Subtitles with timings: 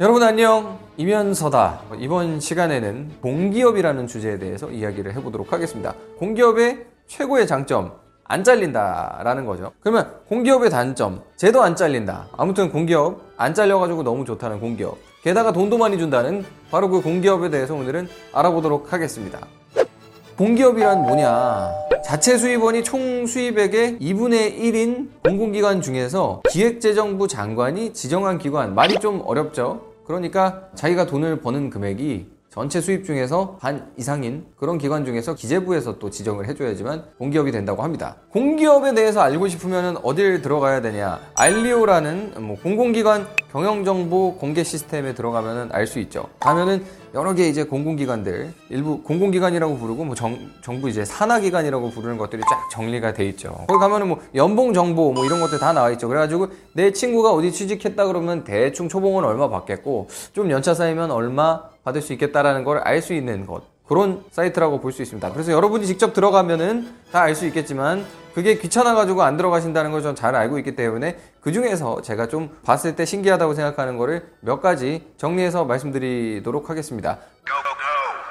[0.00, 0.78] 여러분 안녕.
[0.96, 1.82] 이면서다.
[1.98, 5.94] 이번 시간에는 공기업이라는 주제에 대해서 이야기를 해보도록 하겠습니다.
[6.18, 7.92] 공기업의 최고의 장점
[8.24, 9.72] 안 잘린다라는 거죠.
[9.80, 12.28] 그러면 공기업의 단점 쟤도 안 잘린다.
[12.34, 14.96] 아무튼 공기업 안 잘려가지고 너무 좋다는 공기업.
[15.22, 19.38] 게다가 돈도 많이 준다는 바로 그 공기업에 대해서 오늘은 알아보도록 하겠습니다.
[20.38, 21.68] 공기업이란 뭐냐?
[22.02, 28.74] 자체 수입원이 총 수입액의 2분의 1인 공공기관 중에서 기획재정부 장관이 지정한 기관.
[28.74, 35.04] 말이 좀 어렵죠 그러니까 자기가 돈을 버는 금액이 전체 수입 중에서 반 이상인 그런 기관
[35.04, 38.16] 중에서 기재부에서 또 지정을 해줘야지만 공기업이 된다고 합니다.
[38.30, 41.20] 공기업에 대해서 알고 싶으면 어딜 들어가야 되냐?
[41.36, 46.26] 알리오라는 뭐 공공기관 경영정보 공개 시스템에 들어가면 알 수 있죠.
[46.40, 52.42] 가면은 여러 개 이제 공공기관들 일부 공공기관이라고 부르고 뭐 정, 정부 이제 산하기관이라고 부르는 것들이
[52.42, 53.64] 쫙 정리가 돼 있죠.
[53.68, 56.08] 거기 가면은 뭐 연봉 정보 뭐 이런 것들 다 나와 있죠.
[56.08, 62.02] 그래가지고 내 친구가 어디 취직했다 그러면 대충 초봉은 얼마 받겠고 좀 연차 쌓이면 얼마 받을
[62.02, 63.62] 수 있겠다라는 걸 알 수 있는 것.
[63.86, 65.32] 그런 사이트라고 볼 수 있습니다.
[65.32, 70.36] 그래서 여러분이 직접 들어가면은 다 알 수 있겠지만 그게 귀찮아가지고 안 들어가신다는 걸 전 잘
[70.36, 75.64] 알고 있기 때문에 그 중에서 제가 좀 봤을 때 신기하다고 생각하는 거를 몇 가지 정리해서
[75.64, 77.18] 말씀드리도록 하겠습니다.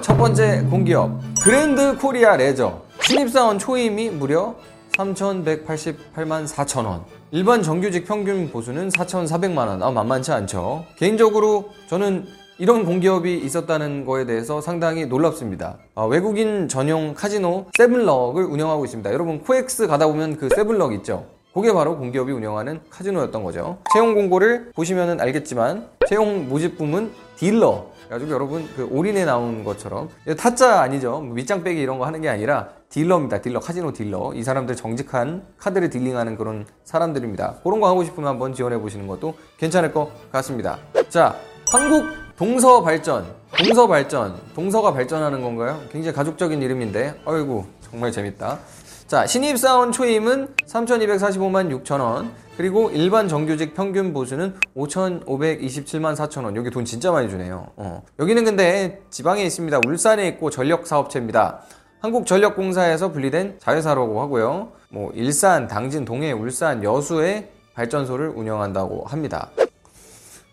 [0.00, 4.54] 첫 번째 공기업 그랜드 코리아 레저 신입사원 초임이 무려
[4.96, 7.04] 3,188만 4천 원.
[7.30, 9.82] 일반 정규직 평균 보수는 4,400만 원.
[9.82, 10.84] 아 만만치 않죠.
[10.96, 12.26] 개인적으로 저는
[12.62, 15.78] 이런 공기업이 있었다는 거에 대해서 상당히 놀랍습니다.
[15.96, 19.12] 아, 외국인 전용 카지노 세븐럭을 운영하고 있습니다.
[19.12, 21.26] 여러분 코엑스 가다 보면 그 세븐럭 있죠?
[21.52, 23.78] 그게 바로 공기업이 운영하는 카지노였던 거죠.
[23.92, 31.20] 채용 공고를 보시면 알겠지만 채용 모집부문 딜러 그래가지고 여러분 그 올인에 나온 것처럼 타짜 아니죠.
[31.20, 33.42] 뭐 밑장 빼기 이런 거 하는 게 아니라 딜러입니다.
[33.42, 37.56] 딜러 카지노 딜러 이 사람들 정직한 카드를 딜링하는 그런 사람들입니다.
[37.64, 40.78] 그런 거 하고 싶으면 한번 지원해 보시는 것도 괜찮을 것 같습니다.
[41.08, 41.34] 자
[41.72, 43.24] 한국 동서 발전,
[43.56, 45.80] 동서 발전, 동서가 발전하는 건가요?
[45.92, 48.58] 굉장히 가족적인 이름인데, 아이고 정말 재밌다.
[49.06, 56.56] 자 신입사원 초임은 3,245만 6천 원, 그리고 일반 정규직 평균 보수는 5,527만 4천 원.
[56.56, 57.68] 여기 돈 진짜 많이 주네요.
[57.76, 58.02] 어.
[58.18, 59.78] 여기는 근데 지방에 있습니다.
[59.86, 61.60] 울산에 있고 전력 사업체입니다.
[62.00, 64.72] 한국전력공사에서 분리된 자회사라고 하고요.
[64.88, 69.50] 뭐 일산, 당진, 동해, 울산, 여수에 발전소를 운영한다고 합니다.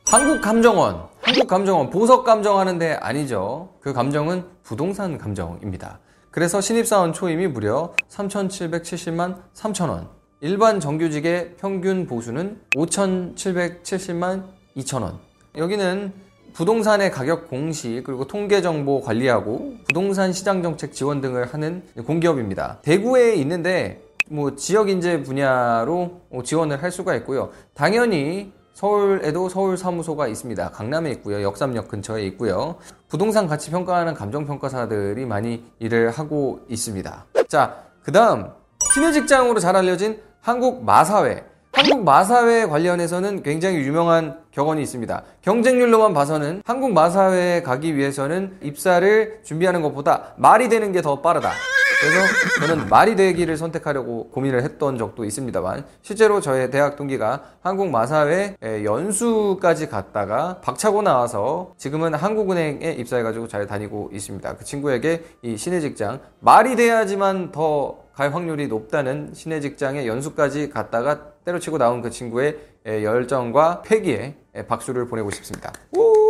[0.05, 3.69] 한국감정원, 한국 감정원, 보석 감정하는데 아니죠.
[3.81, 5.99] 그 감정은 부동산 감정입니다.
[6.31, 10.07] 그래서 신입사원 초임이 무려 3,770만 3천원.
[10.41, 14.45] 일반 정규직의 평균 보수는 5,770만
[14.75, 15.19] 2천원.
[15.55, 16.13] 여기는
[16.53, 22.79] 부동산의 가격 공시 그리고 통계 정보 관리하고 부동산 시장 정책 지원 등을 하는 공기업입니다.
[22.81, 24.01] 대구에 있는데
[24.31, 27.51] 뭐 지역 인재 분야로 지원을 할 수가 있고요.
[27.75, 30.69] 당연히 서울에도 서울 사무소가 있습니다.
[30.69, 31.41] 강남에 있고요.
[31.41, 32.75] 역삼역 근처에 있고요.
[33.09, 37.25] 부동산 가치 평가하는 감정 평가사들이 많이 일을 하고 있습니다.
[37.49, 38.47] 자, 그 다음
[38.93, 41.43] 신의 직장으로 잘 알려진 한국 마사회.
[41.73, 45.23] 한국 마사회 관련해서는 굉장히 유명한 격언이 있습니다.
[45.41, 51.51] 경쟁률로만 봐서는 한국 마사회에 가기 위해서는 입사를 준비하는 것보다 말이 되는 게 더 빠르다.
[51.99, 58.55] 그래서 저는 말이 되기를 선택하려고 고민을 했던 적도 있습니다만 실제로 저의 대학 동기가 한국 마사회
[58.61, 64.55] 연수까지 갔다가 박차고 나와서 지금은 한국은행에 입사해가지고 잘 다니고 있습니다.
[64.55, 71.31] 그 친구에게 이 신의 직장 말이 돼야지만 더 갈 확률이 높다는 신의 직장에 연수까지 갔다가
[71.45, 74.35] 때려치고 나온 그 친구의 열정과 패기에
[74.67, 75.71] 박수를 보내고 싶습니다.
[75.95, 76.28] 우!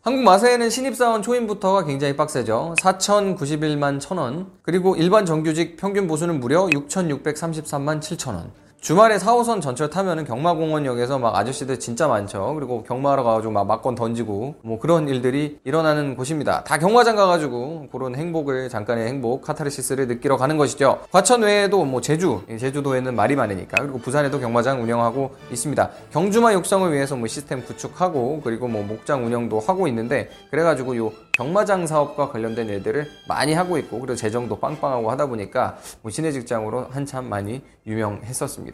[0.00, 2.76] 한국 마사에는 신입사원 초임부터가 굉장히 빡세죠.
[2.80, 4.46] 4,091만 1,000원.
[4.62, 8.50] 그리고 일반 정규직 평균 보수는 무려 6,633만 7,000원.
[8.80, 12.54] 주말에 4호선 전철 타면은 경마공원역에서 막 아저씨들 진짜 많죠.
[12.54, 16.62] 그리고 경마하러 가가지고 막 막건 던지고 뭐 그런 일들이 일어나는 곳입니다.
[16.62, 21.00] 다 경마장 가가지고 그런 행복을 잠깐의 행복 카타르시스를 느끼러 가는 것이죠.
[21.10, 25.90] 과천 외에도 뭐 제주 제주도에는 말이 많으니까 그리고 부산에도 경마장 운영하고 있습니다.
[26.12, 31.86] 경주마 육성을 위해서 뭐 시스템 구축하고 그리고 뭐 목장 운영도 하고 있는데 그래가지고 요 경마장
[31.86, 37.28] 사업과 관련된 일들을 많이 하고 있고 그리고 재정도 빵빵하고 하다 보니까 뭐 시내 직장으로 한참
[37.28, 38.67] 많이 유명했었습니다.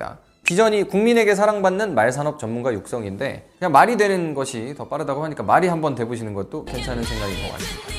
[0.44, 5.94] 비전이 국민에게 사랑받는 말산업 전문가 육성인데 그냥 말이 되는 것이 더 빠르다고 하니까 말이 한번
[5.94, 7.94] 돼보시는 것도 괜찮은 생각인 것 같습니다.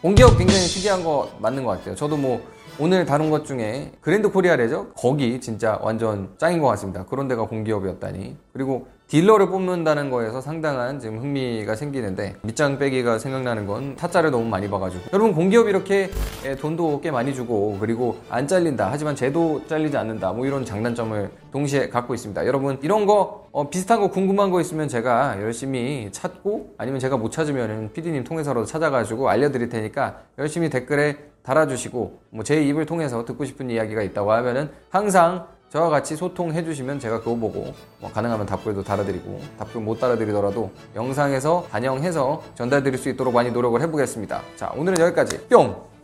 [0.00, 1.94] 공기업 굉장히 특이한 거 맞는 것 같아요.
[1.94, 2.40] 저도 뭐
[2.78, 4.92] 오늘 다룬 것 중에 그랜드 코리아래죠?
[4.94, 7.04] 거기 진짜 완전 짱인 것 같습니다.
[7.06, 8.36] 그런 데가 공기업이었다니.
[8.52, 14.68] 그리고 딜러를 뽑는다는 거에서 상당한 지금 흥미가 생기는데 밑장 빼기가 생각나는 건 타짜를 너무 많이
[14.68, 15.04] 봐가지고.
[15.12, 16.10] 여러분 공기업 이렇게
[16.44, 21.30] 예, 돈도 꽤 많이 주고 그리고 안 잘린다 하지만 쟤도 잘리지 않는다 뭐 이런 장단점을
[21.52, 22.44] 동시에 갖고 있습니다.
[22.46, 27.30] 여러분 이런 거 어, 비슷한 거 궁금한 거 있으면 제가 열심히 찾고 아니면 제가 못
[27.30, 33.70] 찾으면 PD님 통해서라도 찾아가지고 알려드릴 테니까 열심히 댓글에 달아주시고 뭐 제 입을 통해서 듣고 싶은
[33.70, 39.40] 이야기가 있다고 하면은 항상 저와 같이 소통해 주시면 제가 그거 보고 뭐 가능하면 답글도 달아드리고
[39.58, 44.42] 답글 못 달아드리더라도 영상에서 반영해서 전달드릴 수 있도록 많이 노력을 해보겠습니다.
[44.54, 45.95] 자 오늘은 여기까지 뿅!